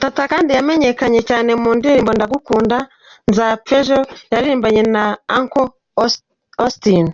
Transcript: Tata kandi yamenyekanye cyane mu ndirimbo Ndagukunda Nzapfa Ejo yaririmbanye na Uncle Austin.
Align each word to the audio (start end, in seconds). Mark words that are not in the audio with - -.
Tata 0.00 0.22
kandi 0.32 0.50
yamenyekanye 0.56 1.20
cyane 1.28 1.50
mu 1.62 1.70
ndirimbo 1.78 2.10
Ndagukunda 2.14 2.78
Nzapfa 3.28 3.72
Ejo 3.80 3.98
yaririmbanye 4.32 4.82
na 4.94 5.04
Uncle 5.38 5.70
Austin. 6.62 7.06